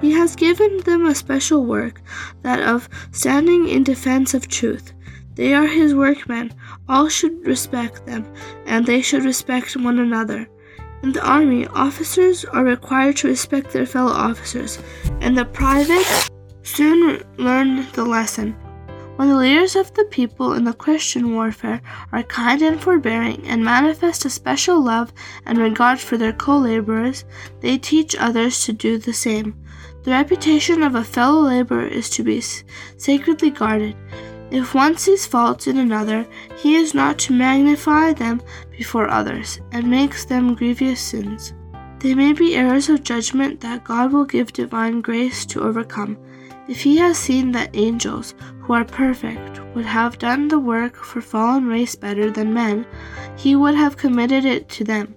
He 0.01 0.11
has 0.13 0.35
given 0.35 0.79
them 0.79 1.07
a 1.07 1.15
special 1.15 1.65
work, 1.65 2.03
that 2.43 2.61
of 2.61 2.89
standing 3.13 3.69
in 3.69 3.85
defense 3.85 4.35
of 4.35 4.49
truth. 4.49 4.93
They 5.37 5.55
are 5.55 5.67
his 5.67 5.95
workmen. 5.95 6.53
All 6.89 7.09
should 7.09 7.47
respect 7.47 8.05
them, 8.05 8.27
and 8.67 8.85
they 8.85 9.01
should 9.01 9.25
respect 9.25 9.77
one 9.77 10.01
another. 10.01 10.49
In 11.05 11.13
the 11.13 11.25
army, 11.25 11.69
officers 11.69 12.45
are 12.45 12.65
required 12.65 13.17
to 13.19 13.29
respect 13.29 13.71
their 13.71 13.87
fellow 13.87 14.13
officers, 14.13 14.79
and 15.21 15.39
the 15.39 15.45
privates 15.45 16.29
soon 16.65 17.23
learn 17.39 17.87
the 17.93 18.05
lesson. 18.05 18.57
When 19.23 19.29
the 19.29 19.37
leaders 19.37 19.77
of 19.77 19.95
the 19.95 20.05
people 20.07 20.55
in 20.55 20.65
the 20.65 20.73
Christian 20.73 21.33
warfare 21.37 21.81
are 22.11 22.25
kind 22.25 22.61
and 22.61 22.81
forbearing 22.81 23.47
and 23.47 23.65
manifest 23.65 24.25
a 24.25 24.31
special 24.31 24.83
love 24.83 25.13
and 25.47 25.59
regard 25.59 26.01
for 26.01 26.17
their 26.17 26.33
co 26.33 26.59
laborers, 26.59 27.25
they 27.61 27.79
teach 27.79 28.17
others 28.19 28.65
to 28.65 28.73
do 28.73 28.99
the 28.99 29.13
same. 29.13 29.55
The 30.03 30.11
reputation 30.11 30.83
of 30.83 30.97
a 30.97 31.05
fellow 31.05 31.43
laborer 31.43 31.87
is 31.87 32.11
to 32.11 32.25
be 32.25 32.41
sacredly 32.41 33.51
guarded. 33.51 33.95
If 34.51 34.75
one 34.75 34.97
sees 34.97 35.25
faults 35.25 35.69
in 35.69 35.79
another, 35.79 36.27
he 36.57 36.75
is 36.75 36.93
not 36.93 37.17
to 37.21 37.33
magnify 37.33 38.15
them 38.15 38.43
before 38.77 39.09
others, 39.09 39.61
and 39.71 39.89
makes 39.89 40.25
them 40.25 40.57
grievous 40.57 41.01
sins. 41.01 41.55
They 42.01 42.17
may 42.17 42.33
be 42.33 42.57
errors 42.57 42.89
of 42.89 43.05
judgment 43.05 43.61
that 43.61 43.85
God 43.85 44.13
will 44.13 44.25
give 44.25 44.53
divine 44.53 45.01
grace 45.01 45.47
to 45.47 45.63
overcome. 45.63 46.19
If 46.69 46.83
he 46.83 46.97
has 46.99 47.19
seen 47.19 47.53
that 47.53 47.75
angels, 47.75 48.35
who 48.61 48.73
are 48.73 48.85
perfect, 48.85 49.61
would 49.75 49.85
have 49.85 50.19
done 50.19 50.49
the 50.49 50.61
work 50.61 50.97
for 50.97 51.21
fallen 51.21 51.67
race 51.67 51.97
better 51.97 52.31
than 52.31 52.55
men, 52.55 52.87
he 53.37 53.57
would 53.57 53.75
have 53.75 53.97
committed 53.97 54.45
it 54.45 54.69
to 54.71 54.85
them. 54.85 55.15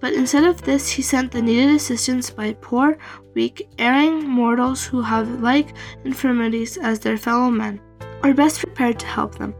But 0.00 0.14
instead 0.14 0.44
of 0.44 0.62
this, 0.62 0.90
he 0.90 1.02
sent 1.02 1.32
the 1.32 1.42
needed 1.42 1.74
assistance 1.74 2.30
by 2.30 2.56
poor, 2.60 2.98
weak, 3.34 3.68
erring 3.78 4.28
mortals 4.28 4.84
who 4.84 5.02
have 5.02 5.40
like 5.40 5.74
infirmities 6.04 6.76
as 6.76 6.98
their 6.98 7.16
fellow 7.16 7.50
men, 7.50 7.80
are 8.22 8.34
best 8.34 8.58
prepared 8.58 8.98
to 9.00 9.06
help 9.06 9.38
them. 9.38 9.54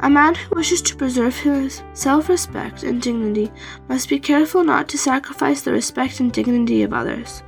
A 0.00 0.08
man 0.08 0.34
who 0.34 0.56
wishes 0.56 0.80
to 0.82 0.96
preserve 0.96 1.36
his 1.36 1.82
self 1.92 2.28
respect 2.28 2.84
and 2.84 3.02
dignity 3.02 3.50
must 3.88 4.08
be 4.08 4.18
careful 4.18 4.64
not 4.64 4.88
to 4.88 4.98
sacrifice 4.98 5.62
the 5.62 5.72
respect 5.72 6.20
and 6.20 6.32
dignity 6.32 6.82
of 6.82 6.92
others. 6.92 7.42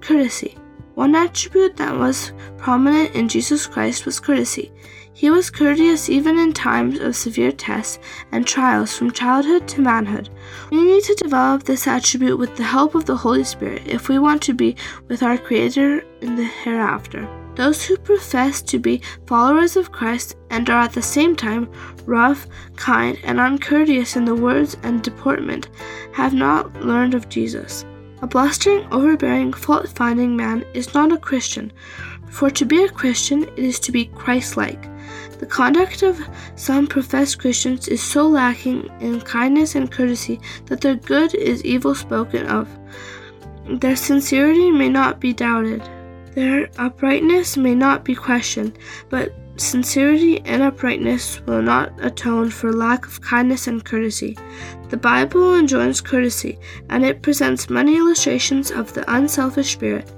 Courtesy. 0.00 0.56
One 0.98 1.14
attribute 1.14 1.76
that 1.76 1.96
was 1.96 2.32
prominent 2.56 3.14
in 3.14 3.28
Jesus 3.28 3.68
Christ 3.68 4.04
was 4.04 4.18
courtesy. 4.18 4.72
He 5.12 5.30
was 5.30 5.48
courteous 5.48 6.10
even 6.10 6.40
in 6.40 6.52
times 6.52 6.98
of 6.98 7.14
severe 7.14 7.52
tests 7.52 8.00
and 8.32 8.44
trials 8.44 8.96
from 8.96 9.12
childhood 9.12 9.68
to 9.68 9.80
manhood. 9.80 10.28
We 10.72 10.82
need 10.82 11.04
to 11.04 11.14
develop 11.14 11.62
this 11.62 11.86
attribute 11.86 12.36
with 12.36 12.56
the 12.56 12.64
help 12.64 12.96
of 12.96 13.04
the 13.04 13.16
Holy 13.16 13.44
Spirit 13.44 13.86
if 13.86 14.08
we 14.08 14.18
want 14.18 14.42
to 14.42 14.54
be 14.54 14.74
with 15.06 15.22
our 15.22 15.38
Creator 15.38 16.02
in 16.20 16.34
the 16.34 16.46
hereafter. 16.64 17.28
Those 17.54 17.84
who 17.84 17.96
profess 17.96 18.60
to 18.62 18.80
be 18.80 19.00
followers 19.24 19.76
of 19.76 19.92
Christ 19.92 20.34
and 20.50 20.68
are 20.68 20.82
at 20.82 20.94
the 20.94 21.00
same 21.00 21.36
time 21.36 21.70
rough, 22.06 22.48
kind, 22.74 23.16
and 23.22 23.38
uncourteous 23.38 24.16
in 24.16 24.24
the 24.24 24.34
words 24.34 24.76
and 24.82 25.00
deportment 25.00 25.68
have 26.12 26.34
not 26.34 26.74
learned 26.84 27.14
of 27.14 27.28
Jesus. 27.28 27.84
A 28.20 28.26
blustering, 28.26 28.86
overbearing, 28.92 29.52
fault 29.52 29.88
finding 29.88 30.36
man 30.36 30.64
is 30.74 30.92
not 30.94 31.12
a 31.12 31.18
Christian, 31.18 31.72
for 32.30 32.50
to 32.50 32.64
be 32.64 32.82
a 32.82 32.88
Christian 32.88 33.44
it 33.44 33.58
is 33.58 33.78
to 33.80 33.92
be 33.92 34.06
Christ 34.06 34.56
like. 34.56 34.82
The 35.38 35.46
conduct 35.46 36.02
of 36.02 36.20
some 36.56 36.86
professed 36.86 37.38
Christians 37.38 37.86
is 37.86 38.02
so 38.02 38.28
lacking 38.28 38.90
in 39.00 39.20
kindness 39.20 39.76
and 39.76 39.90
courtesy 39.90 40.40
that 40.66 40.80
their 40.80 40.96
good 40.96 41.34
is 41.34 41.64
evil 41.64 41.94
spoken 41.94 42.46
of. 42.46 42.68
Their 43.68 43.96
sincerity 43.96 44.70
may 44.70 44.88
not 44.88 45.20
be 45.20 45.32
doubted, 45.32 45.82
their 46.34 46.68
uprightness 46.78 47.56
may 47.56 47.74
not 47.74 48.04
be 48.04 48.14
questioned, 48.14 48.78
but 49.08 49.32
Sincerity 49.58 50.38
and 50.42 50.62
uprightness 50.62 51.40
will 51.44 51.62
not 51.62 51.92
atone 52.00 52.48
for 52.48 52.72
lack 52.72 53.04
of 53.04 53.20
kindness 53.20 53.66
and 53.66 53.84
courtesy. 53.84 54.38
The 54.88 54.96
Bible 54.96 55.54
enjoins 55.54 56.00
courtesy, 56.00 56.58
and 56.88 57.04
it 57.04 57.20
presents 57.20 57.68
many 57.68 57.96
illustrations 57.96 58.70
of 58.70 58.94
the 58.94 59.04
unselfish 59.14 59.72
spirit, 59.72 60.10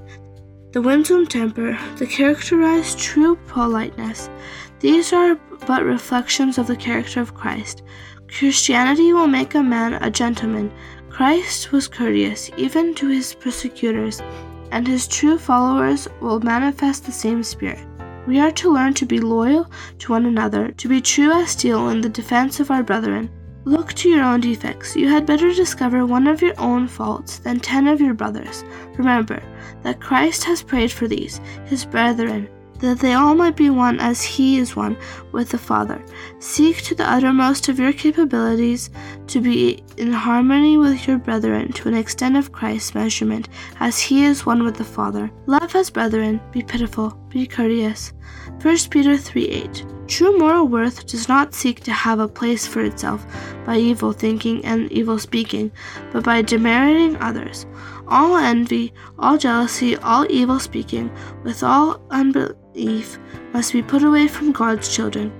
the 0.72 0.80
winsome 0.80 1.26
temper, 1.26 1.76
the 1.96 2.06
characterized 2.06 2.98
true 2.98 3.36
politeness. 3.48 4.30
These 4.78 5.12
are 5.12 5.34
but 5.66 5.84
reflections 5.84 6.56
of 6.56 6.68
the 6.68 6.76
character 6.76 7.20
of 7.20 7.34
Christ. 7.34 7.82
Christianity 8.28 9.12
will 9.12 9.26
make 9.26 9.56
a 9.56 9.62
man 9.62 9.94
a 9.94 10.10
gentleman. 10.10 10.70
Christ 11.08 11.72
was 11.72 11.88
courteous, 11.88 12.50
even 12.56 12.94
to 12.94 13.08
his 13.08 13.34
persecutors, 13.34 14.22
and 14.70 14.86
his 14.86 15.08
true 15.08 15.36
followers 15.36 16.06
will 16.20 16.38
manifest 16.38 17.04
the 17.04 17.12
same 17.12 17.42
spirit. 17.42 17.84
We 18.28 18.38
are 18.38 18.52
to 18.52 18.72
learn 18.72 18.94
to 18.94 19.06
be 19.06 19.18
loyal 19.18 19.68
to 19.98 20.12
one 20.12 20.26
another, 20.26 20.70
to 20.70 20.88
be 20.88 21.00
true 21.00 21.32
as 21.32 21.50
steel 21.50 21.88
in 21.88 22.00
the 22.00 22.08
defense 22.08 22.60
of 22.60 22.70
our 22.70 22.84
brethren. 22.84 23.28
Look 23.64 23.92
to 23.94 24.08
your 24.08 24.24
own 24.24 24.40
defects. 24.40 24.96
You 24.96 25.08
had 25.08 25.26
better 25.26 25.52
discover 25.52 26.06
one 26.06 26.26
of 26.26 26.40
your 26.40 26.58
own 26.58 26.88
faults 26.88 27.38
than 27.38 27.60
ten 27.60 27.86
of 27.86 28.00
your 28.00 28.14
brothers. 28.14 28.64
Remember 28.96 29.42
that 29.82 30.00
Christ 30.00 30.44
has 30.44 30.62
prayed 30.62 30.90
for 30.90 31.06
these, 31.06 31.40
his 31.66 31.84
brethren, 31.84 32.48
that 32.78 33.00
they 33.00 33.12
all 33.12 33.34
might 33.34 33.56
be 33.56 33.68
one 33.68 34.00
as 34.00 34.22
he 34.22 34.58
is 34.58 34.74
one 34.74 34.96
with 35.32 35.50
the 35.50 35.58
Father. 35.58 36.02
Seek 36.38 36.78
to 36.82 36.94
the 36.94 37.08
uttermost 37.08 37.68
of 37.68 37.78
your 37.78 37.92
capabilities 37.92 38.88
to 39.26 39.40
be 39.40 39.84
in 39.98 40.10
harmony 40.12 40.78
with 40.78 41.06
your 41.06 41.18
brethren 41.18 41.70
to 41.72 41.88
an 41.88 41.94
extent 41.94 42.36
of 42.36 42.52
Christ's 42.52 42.94
measurement, 42.94 43.50
as 43.78 43.98
he 43.98 44.24
is 44.24 44.46
one 44.46 44.64
with 44.64 44.76
the 44.76 44.84
Father. 44.84 45.30
Love 45.46 45.74
as 45.74 45.90
brethren, 45.90 46.40
be 46.50 46.62
pitiful, 46.62 47.10
be 47.28 47.46
courteous. 47.46 48.14
1 48.62 48.76
Peter 48.90 49.18
3 49.18 49.44
8. 49.48 49.84
True 50.10 50.36
moral 50.36 50.66
worth 50.66 51.06
does 51.06 51.28
not 51.28 51.54
seek 51.54 51.84
to 51.84 51.92
have 51.92 52.18
a 52.18 52.26
place 52.26 52.66
for 52.66 52.82
itself 52.82 53.24
by 53.64 53.76
evil 53.76 54.10
thinking 54.10 54.64
and 54.64 54.90
evil 54.90 55.20
speaking, 55.20 55.70
but 56.10 56.24
by 56.24 56.42
demeriting 56.42 57.16
others. 57.20 57.64
All 58.08 58.36
envy, 58.36 58.92
all 59.20 59.38
jealousy, 59.38 59.96
all 59.98 60.26
evil 60.28 60.58
speaking, 60.58 61.12
with 61.44 61.62
all 61.62 62.00
unbelief, 62.10 63.20
must 63.52 63.72
be 63.72 63.82
put 63.82 64.02
away 64.02 64.26
from 64.26 64.50
God's 64.50 64.92
children. 64.92 65.32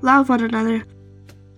Love 0.00 0.30
one 0.30 0.40
another. 0.40 0.82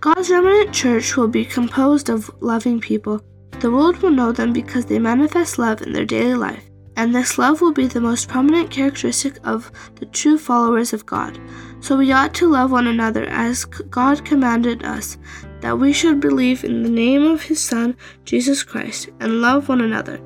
God's 0.01 0.29
remnant 0.29 0.73
church 0.73 1.15
will 1.15 1.29
be 1.29 1.45
composed 1.45 2.09
of 2.09 2.29
loving 2.41 2.81
people. 2.81 3.21
The 3.61 3.71
world 3.71 3.97
will 3.99 4.11
know 4.11 4.33
them 4.33 4.51
because 4.51 4.85
they 4.85 4.99
manifest 4.99 5.57
love 5.57 5.81
in 5.81 5.93
their 5.93 6.05
daily 6.05 6.35
life 6.35 6.68
and 6.99 7.15
this 7.15 7.37
love 7.37 7.61
will 7.61 7.71
be 7.71 7.87
the 7.87 8.01
most 8.01 8.27
prominent 8.27 8.69
characteristic 8.69 9.39
of 9.45 9.71
the 9.95 10.05
true 10.07 10.37
followers 10.37 10.91
of 10.91 11.05
God. 11.05 11.39
So 11.79 11.95
we 11.95 12.11
ought 12.11 12.33
to 12.33 12.49
love 12.49 12.73
one 12.73 12.87
another 12.87 13.23
as 13.27 13.63
God 13.63 14.25
commanded 14.25 14.83
us, 14.83 15.17
that 15.61 15.79
we 15.79 15.93
should 15.93 16.19
believe 16.19 16.65
in 16.65 16.83
the 16.83 16.89
name 16.89 17.23
of 17.23 17.41
His 17.41 17.61
Son, 17.61 17.95
Jesus 18.25 18.63
Christ, 18.63 19.11
and 19.21 19.39
love 19.39 19.69
one 19.69 19.79
another. 19.79 20.19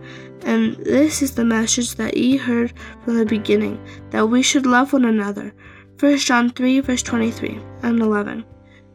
And 0.45 0.75
this 0.77 1.21
is 1.21 1.35
the 1.35 1.45
message 1.45 1.93
that 1.93 2.17
ye 2.17 2.37
heard 2.37 2.73
from 3.05 3.19
the 3.19 3.25
beginning, 3.25 3.79
that 4.09 4.25
we 4.25 4.41
should 4.41 4.65
love 4.65 4.93
one 4.93 5.05
another. 5.05 5.53
1 5.99 6.17
John 6.17 6.49
3, 6.49 6.79
verse 6.79 7.03
23 7.03 7.59
and 7.83 7.99
11. 7.99 8.43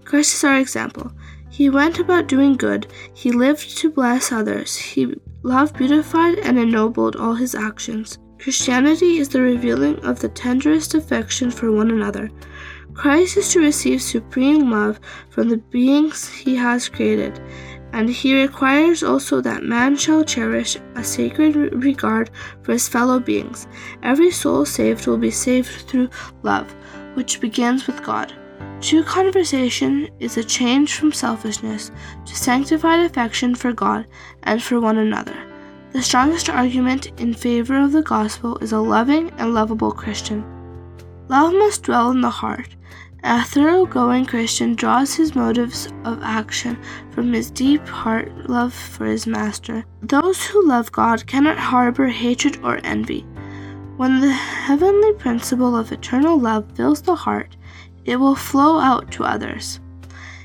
Christ 0.05 0.35
is 0.35 0.43
our 0.43 0.59
example. 0.59 1.13
He 1.49 1.71
went 1.71 2.01
about 2.01 2.27
doing 2.27 2.57
good, 2.57 2.89
he 3.15 3.31
lived 3.31 3.79
to 3.79 3.89
bless 3.89 4.33
others, 4.33 4.75
he 4.75 5.15
Love 5.45 5.73
beautified 5.75 6.39
and 6.41 6.59
ennobled 6.59 7.15
all 7.17 7.35
his 7.35 7.55
actions. 7.55 8.19
Christianity 8.39 9.19
is 9.19 9.29
the 9.29 9.41
revealing 9.41 9.99
of 10.05 10.19
the 10.19 10.29
tenderest 10.29 10.95
affection 10.95 11.51
for 11.51 11.71
one 11.71 11.91
another. 11.91 12.31
Christ 12.93 13.37
is 13.37 13.53
to 13.53 13.61
receive 13.61 14.03
supreme 14.03 14.71
love 14.71 14.99
from 15.31 15.49
the 15.49 15.59
beings 15.59 16.29
he 16.29 16.57
has 16.57 16.89
created, 16.89 17.41
and 17.93 18.11
he 18.11 18.41
requires 18.41 19.05
also 19.05 19.41
that 19.41 19.63
man 19.63 19.97
shall 19.97 20.25
cherish 20.25 20.77
a 20.97 21.05
sacred 21.05 21.55
regard 21.85 22.31
for 22.63 22.73
his 22.73 22.89
fellow 22.89 23.21
beings. 23.21 23.69
Every 24.03 24.33
soul 24.33 24.65
saved 24.65 25.07
will 25.07 25.19
be 25.19 25.31
saved 25.31 25.89
through 25.89 26.11
love, 26.43 26.75
which 27.15 27.41
begins 27.41 27.87
with 27.87 28.03
God. 28.03 28.35
True 28.81 29.03
conversation 29.03 30.09
is 30.21 30.37
a 30.37 30.45
change 30.45 30.95
from 30.95 31.13
selfishness 31.13 31.91
to 32.27 32.37
sanctified 32.37 33.01
affection 33.01 33.55
for 33.55 33.73
God 33.73 34.07
and 34.45 34.63
for 34.63 34.81
one 34.81 34.99
another. 34.99 35.37
The 35.93 36.03
strongest 36.03 36.49
argument 36.49 37.19
in 37.21 37.35
favor 37.35 37.79
of 37.79 37.93
the 37.93 38.03
gospel 38.03 38.57
is 38.59 38.73
a 38.73 38.79
loving 38.79 39.31
and 39.39 39.55
lovable 39.55 39.91
Christian. 39.91 40.45
Love 41.29 41.53
must 41.55 41.83
dwell 41.83 42.11
in 42.11 42.21
the 42.21 42.31
heart. 42.31 42.77
A 43.25 43.43
thoroughgoing 43.43 44.27
Christian 44.27 44.75
draws 44.77 45.15
his 45.15 45.35
motives 45.35 45.89
of 46.05 46.23
action 46.23 46.79
from 47.11 47.33
his 47.33 47.51
deep 47.51 47.87
heart 47.89 48.49
love 48.49 48.73
for 48.73 49.07
his 49.07 49.27
master. 49.27 49.85
Those 50.03 50.47
who 50.47 50.67
love 50.67 50.93
God 50.93 51.27
cannot 51.27 51.59
harbor 51.59 52.07
hatred 52.07 52.61
or 52.63 52.81
envy. 52.85 53.27
When 53.97 54.21
the 54.21 54.31
heavenly 54.31 55.13
principle 55.15 55.77
of 55.77 55.91
eternal 55.91 56.39
love 56.39 56.71
fills 56.77 57.03
the 57.03 57.17
heart, 57.17 57.57
it 58.09 58.17
will 58.17 58.35
flow 58.35 58.79
out 58.81 59.11
to 59.13 59.23
others. 59.23 59.81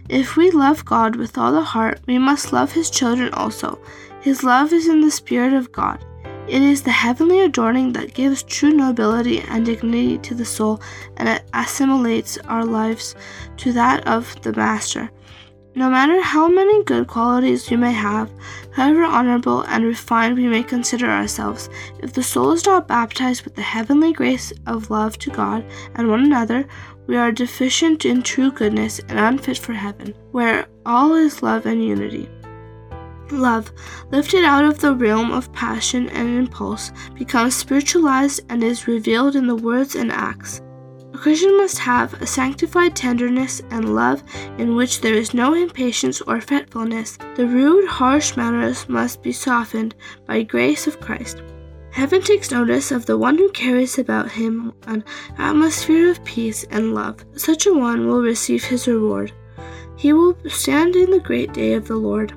If 0.09 0.35
we 0.35 0.51
love 0.51 0.83
God 0.83 1.15
with 1.15 1.37
all 1.37 1.53
the 1.53 1.61
heart, 1.61 2.01
we 2.05 2.17
must 2.17 2.51
love 2.51 2.73
His 2.73 2.89
children 2.89 3.33
also. 3.33 3.79
His 4.19 4.43
love 4.43 4.73
is 4.73 4.89
in 4.89 4.99
the 4.99 5.09
Spirit 5.09 5.53
of 5.53 5.71
God. 5.71 6.03
It 6.49 6.61
is 6.61 6.81
the 6.81 6.91
heavenly 6.91 7.39
adorning 7.39 7.93
that 7.93 8.13
gives 8.13 8.43
true 8.43 8.71
nobility 8.71 9.39
and 9.39 9.65
dignity 9.65 10.17
to 10.17 10.35
the 10.35 10.43
soul, 10.43 10.81
and 11.15 11.29
it 11.29 11.43
assimilates 11.53 12.37
our 12.49 12.65
lives 12.65 13.15
to 13.57 13.71
that 13.71 14.05
of 14.05 14.41
the 14.41 14.51
Master. 14.51 15.09
No 15.75 15.89
matter 15.89 16.21
how 16.21 16.47
many 16.47 16.83
good 16.83 17.07
qualities 17.07 17.71
we 17.71 17.77
may 17.77 17.93
have, 17.93 18.29
however 18.73 19.03
honorable 19.03 19.61
and 19.61 19.83
refined 19.83 20.35
we 20.35 20.47
may 20.47 20.61
consider 20.61 21.09
ourselves, 21.09 21.67
if 21.97 22.13
the 22.13 22.21
soul 22.21 22.51
is 22.51 22.65
not 22.65 22.87
baptized 22.87 23.43
with 23.43 23.55
the 23.55 23.63
heavenly 23.63 24.13
grace 24.13 24.53
of 24.67 24.91
love 24.91 25.17
to 25.17 25.31
God 25.31 25.65
and 25.95 26.09
one 26.09 26.23
another, 26.23 26.67
we 27.07 27.17
are 27.17 27.31
deficient 27.31 28.05
in 28.05 28.21
true 28.21 28.51
goodness 28.51 28.99
and 29.09 29.19
unfit 29.19 29.57
for 29.57 29.73
heaven, 29.73 30.13
where 30.31 30.67
all 30.85 31.15
is 31.15 31.43
love 31.43 31.65
and 31.65 31.83
unity. 31.83 32.29
Love, 33.31 33.71
lifted 34.11 34.43
out 34.43 34.65
of 34.65 34.79
the 34.79 34.93
realm 34.93 35.31
of 35.31 35.51
passion 35.53 36.09
and 36.09 36.29
impulse, 36.29 36.91
becomes 37.15 37.55
spiritualized 37.55 38.41
and 38.49 38.63
is 38.63 38.87
revealed 38.87 39.35
in 39.35 39.47
the 39.47 39.55
words 39.55 39.95
and 39.95 40.11
acts. 40.11 40.61
A 41.13 41.17
Christian 41.17 41.55
must 41.57 41.77
have 41.79 42.13
a 42.15 42.27
sanctified 42.27 42.95
tenderness 42.95 43.61
and 43.69 43.95
love 43.95 44.23
in 44.57 44.75
which 44.75 45.01
there 45.01 45.13
is 45.13 45.33
no 45.33 45.53
impatience 45.53 46.21
or 46.21 46.41
fretfulness. 46.41 47.17
The 47.35 47.45
rude, 47.45 47.87
harsh 47.87 48.35
manners 48.35 48.89
must 48.89 49.21
be 49.21 49.31
softened 49.31 49.95
by 50.25 50.43
grace 50.43 50.87
of 50.87 50.99
Christ. 50.99 51.41
Heaven 51.93 52.21
takes 52.21 52.51
notice 52.51 52.91
of 52.91 53.05
the 53.05 53.17
one 53.17 53.37
who 53.37 53.51
carries 53.51 53.99
about 53.99 54.31
him 54.31 54.73
an 54.87 55.03
atmosphere 55.37 56.09
of 56.09 56.23
peace 56.25 56.65
and 56.71 56.95
love. 56.95 57.23
Such 57.35 57.67
a 57.67 57.73
one 57.73 58.07
will 58.07 58.21
receive 58.21 58.63
his 58.63 58.87
reward. 58.87 59.31
He 59.95 60.11
will 60.11 60.35
stand 60.49 60.95
in 60.95 61.11
the 61.11 61.19
great 61.19 61.53
day 61.53 61.73
of 61.73 61.87
the 61.87 61.95
Lord. 61.95 62.33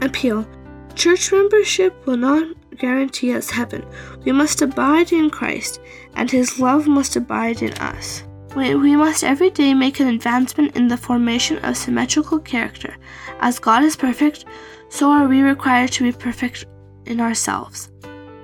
Appeal 0.00 0.48
Church 0.94 1.30
membership 1.30 1.94
will 2.06 2.16
not 2.16 2.48
guarantee 2.78 3.34
us 3.34 3.50
heaven. 3.50 3.84
We 4.24 4.32
must 4.32 4.62
abide 4.62 5.12
in 5.12 5.30
Christ, 5.30 5.80
and 6.14 6.30
His 6.30 6.58
love 6.58 6.88
must 6.88 7.16
abide 7.16 7.62
in 7.62 7.72
us. 7.74 8.24
We, 8.56 8.74
we 8.74 8.96
must 8.96 9.22
every 9.22 9.50
day 9.50 9.74
make 9.74 10.00
an 10.00 10.08
advancement 10.08 10.74
in 10.74 10.88
the 10.88 10.96
formation 10.96 11.58
of 11.58 11.76
symmetrical 11.76 12.38
character. 12.38 12.96
As 13.40 13.58
God 13.58 13.84
is 13.84 13.94
perfect, 13.94 14.46
so 14.88 15.10
are 15.10 15.28
we 15.28 15.42
required 15.42 15.92
to 15.92 16.04
be 16.04 16.12
perfect 16.12 16.64
in 17.06 17.20
ourselves. 17.20 17.90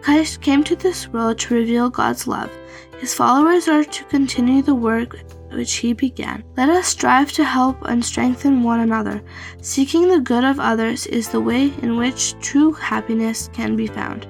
Christ 0.05 0.43
came 0.43 0.63
to 0.65 0.77
this 0.77 1.09
world 1.09 1.39
to 1.39 1.55
reveal 1.55 1.89
God's 1.89 2.27
love. 2.27 2.51
His 2.99 3.15
followers 3.15 3.69
are 3.69 3.85
to 3.85 4.05
continue 4.05 4.61
the 4.61 4.75
work 4.75 5.17
which 5.51 5.77
he 5.77 5.95
began. 5.95 6.45
Let 6.59 6.69
us 6.69 6.89
strive 6.89 7.33
to 7.33 7.43
help 7.43 7.79
and 7.87 8.05
strengthen 8.05 8.63
one 8.63 8.81
another. 8.81 9.23
Seeking 9.63 10.09
the 10.09 10.21
good 10.21 10.45
of 10.45 10.61
others 10.61 11.07
is 11.07 11.31
the 11.31 11.41
way 11.41 11.73
in 11.81 11.97
which 11.97 12.39
true 12.41 12.73
happiness 12.75 13.49
can 13.55 13.77
be 13.77 13.87
found. 13.87 14.27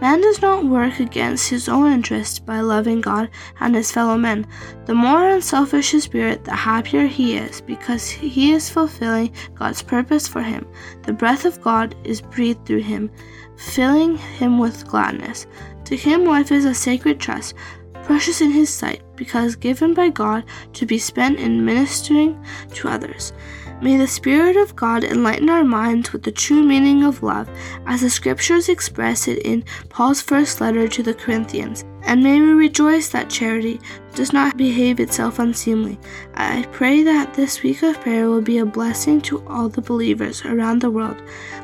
Man 0.00 0.20
does 0.20 0.42
not 0.42 0.64
work 0.64 0.98
against 0.98 1.50
his 1.50 1.68
own 1.68 1.92
interest 1.92 2.44
by 2.44 2.58
loving 2.58 3.00
God 3.00 3.30
and 3.60 3.76
his 3.76 3.92
fellow 3.92 4.18
men. 4.18 4.44
The 4.86 4.94
more 4.94 5.28
unselfish 5.28 5.92
his 5.92 6.02
spirit, 6.02 6.44
the 6.44 6.54
happier 6.54 7.06
he 7.06 7.36
is, 7.36 7.60
because 7.60 8.10
he 8.10 8.50
is 8.50 8.68
fulfilling 8.68 9.32
God's 9.54 9.82
purpose 9.82 10.26
for 10.26 10.42
him. 10.42 10.66
The 11.04 11.12
breath 11.12 11.44
of 11.44 11.62
God 11.62 11.94
is 12.02 12.20
breathed 12.20 12.66
through 12.66 12.82
him, 12.82 13.08
filling 13.56 14.16
him 14.16 14.58
with 14.58 14.86
gladness. 14.86 15.46
To 15.86 15.96
him, 15.96 16.24
life 16.24 16.52
is 16.52 16.64
a 16.64 16.74
sacred 16.74 17.20
trust, 17.20 17.54
precious 18.02 18.40
in 18.40 18.50
his 18.50 18.70
sight, 18.70 19.02
because 19.16 19.56
given 19.56 19.94
by 19.94 20.08
God 20.08 20.44
to 20.74 20.86
be 20.86 20.98
spent 20.98 21.38
in 21.38 21.64
ministering 21.64 22.44
to 22.74 22.88
others. 22.88 23.32
May 23.82 23.98
the 23.98 24.06
Spirit 24.06 24.56
of 24.56 24.74
God 24.74 25.04
enlighten 25.04 25.50
our 25.50 25.62
minds 25.62 26.10
with 26.12 26.22
the 26.22 26.32
true 26.32 26.62
meaning 26.62 27.04
of 27.04 27.22
love, 27.22 27.48
as 27.86 28.00
the 28.00 28.08
Scriptures 28.08 28.70
express 28.70 29.28
it 29.28 29.40
in 29.40 29.64
Paul's 29.90 30.22
first 30.22 30.62
letter 30.62 30.88
to 30.88 31.02
the 31.02 31.12
Corinthians. 31.12 31.84
And 32.02 32.22
may 32.22 32.40
we 32.40 32.52
rejoice 32.52 33.08
that 33.10 33.28
charity 33.28 33.78
does 34.14 34.32
not 34.32 34.56
behave 34.56 34.98
itself 34.98 35.38
unseemly. 35.40 35.98
I 36.34 36.66
pray 36.72 37.02
that 37.02 37.34
this 37.34 37.62
week 37.62 37.82
of 37.82 38.00
prayer 38.00 38.30
will 38.30 38.40
be 38.40 38.58
a 38.58 38.64
blessing 38.64 39.20
to 39.22 39.46
all 39.46 39.68
the 39.68 39.82
believers 39.82 40.42
around 40.46 40.80
the 40.80 40.90
world. 40.90 41.20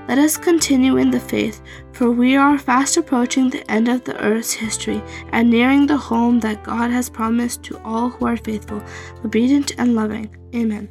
Let 0.08 0.18
us 0.18 0.36
continue 0.36 0.96
in 0.96 1.10
the 1.10 1.20
faith, 1.20 1.62
for 1.92 2.10
we 2.10 2.36
are 2.36 2.58
fast 2.58 2.96
approaching 2.96 3.48
the 3.48 3.68
end 3.70 3.88
of 3.88 4.04
the 4.04 4.20
earth's 4.20 4.52
history 4.52 5.00
and 5.30 5.48
nearing 5.48 5.86
the 5.86 5.96
home 5.96 6.40
that 6.40 6.64
God 6.64 6.90
has 6.90 7.08
promised 7.08 7.62
to 7.64 7.78
all 7.84 8.10
who 8.10 8.26
are 8.26 8.36
faithful, 8.36 8.82
obedient, 9.24 9.78
and 9.78 9.94
loving. 9.94 10.34
Amen. 10.54 10.88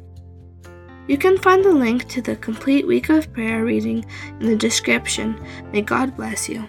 You 1.08 1.18
can 1.18 1.36
find 1.38 1.64
the 1.64 1.72
link 1.72 2.08
to 2.08 2.22
the 2.22 2.36
complete 2.36 2.86
week 2.86 3.10
of 3.10 3.32
prayer 3.32 3.64
reading 3.64 4.04
in 4.40 4.46
the 4.46 4.56
description. 4.56 5.38
May 5.72 5.82
God 5.82 6.16
bless 6.16 6.48
you. 6.48 6.66